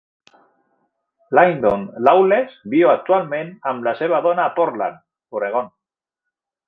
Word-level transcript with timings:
Lyndon 1.39 1.83
Lawless 2.07 2.55
viu 2.75 2.91
actualment 2.93 3.51
amb 3.73 3.87
la 3.89 3.93
seva 4.01 4.23
dona 4.29 4.47
a 4.47 4.55
Portland, 4.57 5.05
Oregon. 5.41 5.71